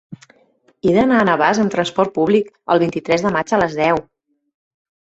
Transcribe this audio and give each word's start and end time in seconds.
He 0.87 0.95
d'anar 0.95 1.19
a 1.19 1.27
Navàs 1.29 1.61
amb 1.65 1.75
trasport 1.75 2.15
públic 2.17 2.51
el 2.77 2.85
vint-i-tres 2.87 3.29
de 3.29 3.37
maig 3.39 3.55
a 3.61 3.65
les 3.67 3.79
deu. 3.85 4.05